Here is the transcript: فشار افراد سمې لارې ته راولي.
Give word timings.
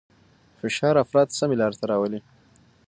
فشار 0.59 0.95
افراد 1.03 1.27
سمې 1.39 1.55
لارې 1.61 1.77
ته 1.79 1.85
راولي. 1.91 2.19